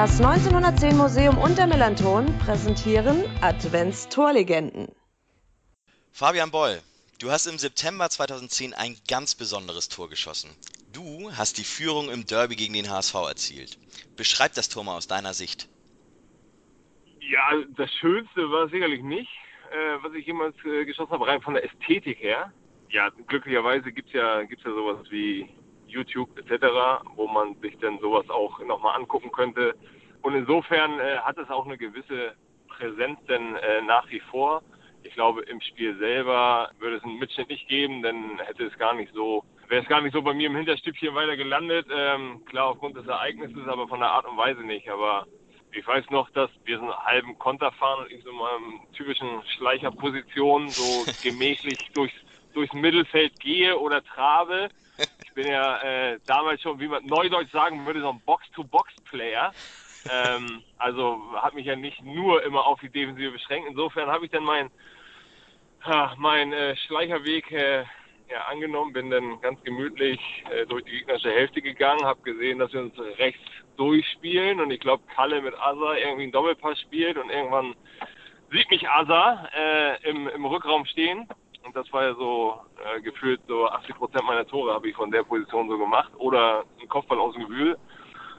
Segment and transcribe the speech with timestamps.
[0.00, 4.88] Das 1910 Museum und der Melanton präsentieren Adventstorlegenden.
[6.10, 6.80] Fabian Boll,
[7.20, 10.48] du hast im September 2010 ein ganz besonderes Tor geschossen.
[10.90, 13.78] Du hast die Führung im Derby gegen den HSV erzielt.
[14.16, 15.68] Beschreib das Tor mal aus deiner Sicht.
[17.20, 19.28] Ja, das Schönste war sicherlich nicht,
[19.70, 22.50] äh, was ich jemals äh, geschossen habe, rein von der Ästhetik her.
[22.88, 25.46] Ja, glücklicherweise gibt's ja, gibt's ja sowas wie
[25.90, 26.66] YouTube etc.,
[27.16, 29.74] wo man sich dann sowas auch nochmal angucken könnte.
[30.22, 32.34] Und insofern äh, hat es auch eine gewisse
[32.68, 34.62] Präsenz denn äh, nach wie vor.
[35.02, 38.94] Ich glaube, im Spiel selber würde es einen Mitschnitt nicht geben, dann hätte es gar
[38.94, 41.86] nicht so, wäre es gar nicht so bei mir im Hinterstübchen weiter gelandet.
[41.90, 44.90] Ähm, klar, aufgrund des Ereignisses, aber von der Art und Weise nicht.
[44.90, 45.26] Aber
[45.72, 48.80] ich weiß noch, dass wir so einen halben Konter fahren und ich so in meinem
[48.92, 52.14] typischen Schleicherposition so gemächlich durchs,
[52.52, 54.68] durchs Mittelfeld gehe oder trabe
[55.30, 59.52] ich bin ja äh, damals schon, wie man neudeutsch sagen würde, so ein Box-to-Box-Player.
[60.10, 63.68] ähm, also hat mich ja nicht nur immer auf die Defensive beschränkt.
[63.68, 64.70] Insofern habe ich dann mein,
[66.16, 67.84] mein äh, Schleicherweg äh,
[68.28, 72.72] ja, angenommen, bin dann ganz gemütlich äh, durch die gegnerische Hälfte gegangen, habe gesehen, dass
[72.72, 73.40] wir uns rechts
[73.76, 77.74] durchspielen und ich glaube, Kalle mit Asa irgendwie einen Doppelpass spielt und irgendwann
[78.50, 81.28] sieht mich Asa äh, im, im Rückraum stehen
[81.70, 85.08] und das war ja so äh, gefühlt so 80 Prozent meiner Tore habe ich von
[85.08, 86.10] der Position so gemacht.
[86.18, 87.78] Oder ein Kopfball aus dem Gewühl.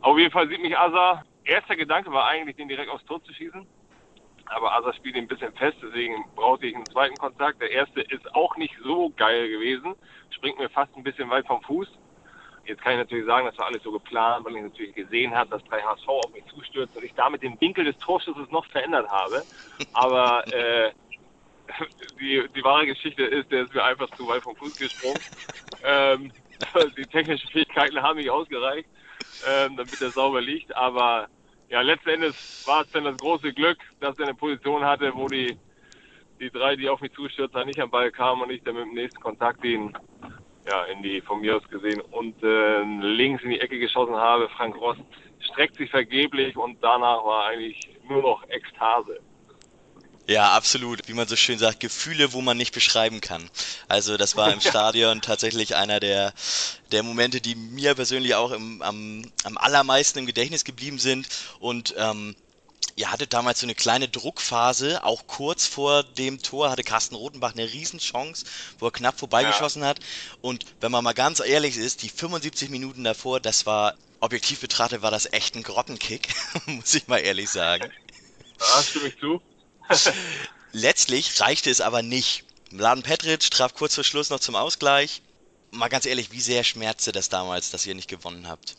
[0.00, 1.22] Auf jeden Fall sieht mich Asa.
[1.44, 3.66] Erster Gedanke war eigentlich, den direkt aufs Tor zu schießen.
[4.46, 7.60] Aber Asa spielt ihn ein bisschen fest, deswegen brauchte ich einen zweiten Kontakt.
[7.60, 9.94] Der erste ist auch nicht so geil gewesen.
[10.30, 11.86] Springt mir fast ein bisschen weit vom Fuß.
[12.64, 15.50] Jetzt kann ich natürlich sagen, das war alles so geplant, weil ich natürlich gesehen habe,
[15.50, 19.06] dass drei HSV auf mich zustürzt und ich damit den Winkel des Torschusses noch verändert
[19.10, 19.42] habe.
[19.92, 20.92] Aber äh,
[22.20, 25.22] die, die wahre Geschichte ist, der ist mir einfach zu weit vom Fuß gesprungen.
[25.82, 26.32] ähm,
[26.96, 28.88] die technischen Fähigkeiten haben nicht ausgereicht,
[29.46, 30.74] ähm, damit er sauber liegt.
[30.74, 31.28] Aber
[31.68, 35.28] ja, letzten Endes war es dann das große Glück, dass er eine Position hatte, wo
[35.28, 35.56] die,
[36.40, 38.94] die drei, die auf mich zustürzen, nicht am Ball kamen und ich dann mit dem
[38.94, 39.92] nächsten Kontakt ihn
[40.66, 44.48] ja, in die, von mir aus gesehen, und äh, links in die Ecke geschossen habe.
[44.50, 45.00] Frank Rost
[45.40, 49.20] streckt sich vergeblich und danach war eigentlich nur noch Ekstase.
[50.28, 51.08] Ja, absolut.
[51.08, 53.48] Wie man so schön sagt, Gefühle, wo man nicht beschreiben kann.
[53.88, 56.34] Also das war im Stadion tatsächlich einer der,
[56.92, 61.26] der Momente, die mir persönlich auch im, am, am allermeisten im Gedächtnis geblieben sind.
[61.60, 62.36] Und ähm,
[62.96, 67.52] Ihr hattet damals so eine kleine Druckphase, auch kurz vor dem Tor hatte Carsten Rotenbach
[67.52, 68.44] eine Riesenchance,
[68.80, 69.88] wo er knapp vorbeigeschossen ja.
[69.88, 70.00] hat.
[70.40, 75.00] Und wenn man mal ganz ehrlich ist, die 75 Minuten davor, das war, objektiv betrachtet,
[75.00, 76.34] war das echt ein Grottenkick,
[76.66, 77.92] muss ich mal ehrlich sagen.
[78.58, 79.40] Ja, stimme ich zu.
[80.72, 82.44] Letztlich reichte es aber nicht.
[82.70, 85.22] Mladen Petric traf kurz vor Schluss noch zum Ausgleich.
[85.70, 88.76] Mal ganz ehrlich, wie sehr schmerzte das damals, dass ihr nicht gewonnen habt?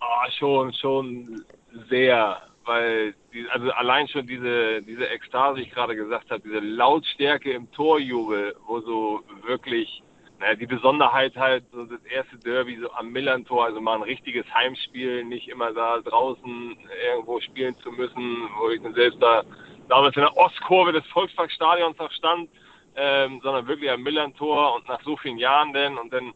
[0.00, 1.44] Oh, schon, schon
[1.88, 7.52] sehr, weil die, also allein schon diese diese Ekstase, ich gerade gesagt habe, diese Lautstärke
[7.52, 10.02] im Torjubel, wo so wirklich
[10.42, 14.44] naja, die Besonderheit halt, so das erste Derby so am Millern-Tor, also mal ein richtiges
[14.52, 16.76] Heimspiel, nicht immer da draußen
[17.12, 19.44] irgendwo spielen zu müssen, wo ich dann selbst da
[19.88, 22.50] damals in der Ostkurve des Volksparkstadions noch stand,
[22.96, 26.32] ähm, sondern wirklich am Millern-Tor und nach so vielen Jahren denn und dann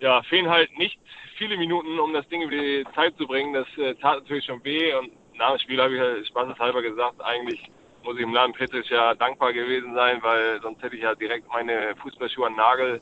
[0.00, 0.98] ja, fehlen halt nicht
[1.36, 3.52] viele Minuten, um das Ding über die Zeit zu bringen.
[3.52, 7.20] Das äh, tat natürlich schon weh und nach dem Spiel habe ich halt spaßeshalber gesagt,
[7.22, 7.70] eigentlich
[8.04, 11.48] muss ich im Laden Petric ja dankbar gewesen sein, weil sonst hätte ich ja direkt
[11.48, 13.00] meine Fußballschuhe an den Nagel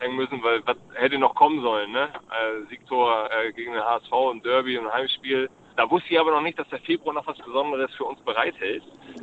[0.00, 2.08] hängen müssen, weil was hätte noch kommen sollen, ne?
[2.30, 5.48] Äh, Siegtor äh, gegen den HSV im Derby und Heimspiel.
[5.76, 8.82] Da wusste ich aber noch nicht, dass der Februar noch was Besonderes für uns bereithält.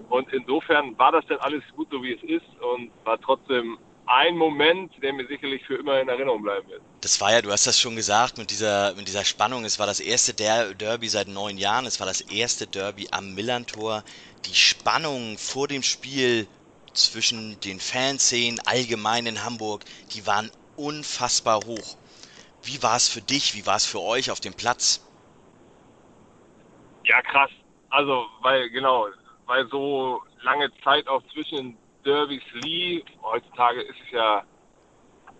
[0.09, 4.35] Und insofern war das dann alles gut, so wie es ist und war trotzdem ein
[4.35, 6.81] Moment, der mir sicherlich für immer in Erinnerung bleiben wird.
[6.99, 9.63] Das war ja, du hast das schon gesagt, mit dieser, mit dieser Spannung.
[9.63, 11.85] Es war das erste Der Derby seit neun Jahren.
[11.85, 14.03] Es war das erste Derby am Millantor.
[14.45, 16.47] Die Spannung vor dem Spiel
[16.93, 21.95] zwischen den Fanszenen allgemein in Hamburg, die waren unfassbar hoch.
[22.63, 23.55] Wie war es für dich?
[23.55, 25.01] Wie war es für euch auf dem Platz?
[27.05, 27.51] Ja, krass.
[27.89, 29.07] Also, weil, genau,
[29.45, 33.03] weil so lange Zeit auch zwischen Derbys lief.
[33.21, 34.43] Heutzutage ist es ja,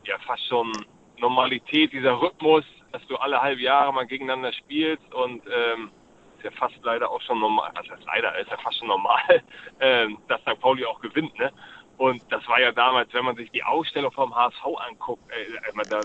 [0.05, 0.85] ja fast schon
[1.17, 5.91] Normalität, dieser Rhythmus, dass du alle halbe Jahre mal gegeneinander spielst und ähm,
[6.37, 9.21] ist ja fast leider auch schon normal, also leider ist ja fast schon normal,
[9.79, 10.59] ähm, dass St.
[10.59, 11.51] Pauli auch gewinnt, ne?
[11.97, 16.03] Und das war ja damals, wenn man sich die Ausstellung vom HSV anguckt, äh, da,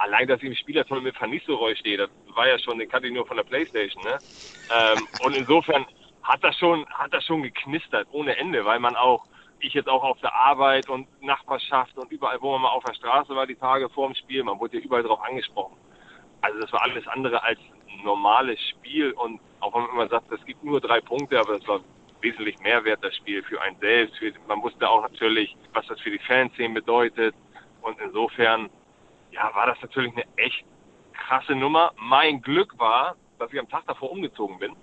[0.00, 3.08] allein, dass ich im Spielertunnel mit Van Nistelrooy stehe, das war ja schon, den kannte
[3.08, 4.18] ich nur von der Playstation, ne?
[4.70, 5.86] Ähm, und insofern
[6.22, 9.24] hat das schon, hat das schon geknistert ohne Ende, weil man auch,
[9.60, 12.94] ich jetzt auch auf der Arbeit und Nachbarschaft und überall, wo man mal auf der
[12.94, 15.76] Straße war, die Tage vor dem Spiel, man wurde ja überall drauf angesprochen.
[16.40, 17.58] Also das war alles andere als
[17.90, 21.56] ein normales Spiel und auch wenn man immer sagt, es gibt nur drei Punkte, aber
[21.56, 21.80] es war
[22.22, 24.16] wesentlich mehr wert, das Spiel für einen selbst.
[24.16, 27.34] Für, man wusste auch natürlich, was das für die Fanszenen bedeutet
[27.82, 28.70] und insofern
[29.32, 30.64] ja, war das natürlich eine echt
[31.12, 31.92] krasse Nummer.
[31.96, 34.74] Mein Glück war, dass ich am Tag davor umgezogen bin.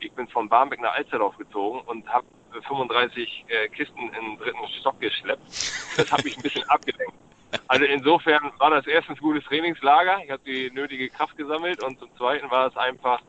[0.00, 2.26] Ich bin von Barmbek nach Alsterdorf gezogen und habe
[2.66, 5.42] 35 äh, Kisten in den dritten Stock geschleppt.
[5.96, 7.14] Das hat mich ein bisschen abgelenkt.
[7.68, 10.20] Also insofern war das erstens gutes Trainingslager.
[10.24, 13.20] Ich habe die nötige Kraft gesammelt und zum Zweiten war es einfach,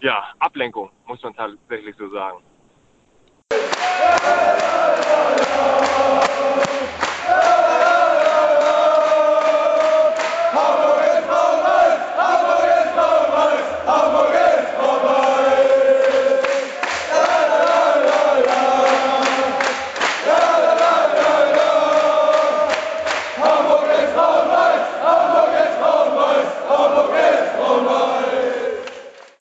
[0.00, 2.42] ja, Ablenkung, muss man tatsächlich so sagen.